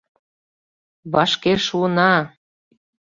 Вашке 1.13 1.53
шуына!» 1.65 2.13